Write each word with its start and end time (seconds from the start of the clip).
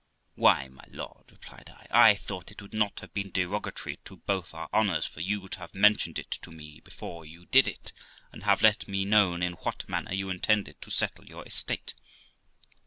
'Why, 0.33 0.67
my 0.67 0.85
lord', 0.89 1.29
replied 1.31 1.69
I, 1.69 1.85
'I 1.91 2.15
thought 2.15 2.49
it 2.49 2.59
would 2.59 2.73
not 2.73 3.01
have 3.01 3.13
been 3.13 3.29
derogatory 3.29 3.99
to 4.05 4.17
both 4.17 4.51
our 4.55 4.67
honours 4.73 5.05
for 5.05 5.21
you 5.21 5.47
to 5.49 5.59
have 5.59 5.75
mentioned 5.75 6.17
it 6.17 6.31
to 6.41 6.49
me 6.49 6.79
before 6.79 7.23
you 7.23 7.45
did 7.45 7.67
it, 7.67 7.93
and 8.31 8.41
have 8.41 8.63
let 8.63 8.87
me 8.87 9.05
known 9.05 9.43
in 9.43 9.53
what 9.53 9.87
manner 9.87 10.11
you 10.15 10.31
intended 10.31 10.81
to 10.81 10.89
settle 10.89 11.27
your 11.27 11.45
estate. 11.45 11.93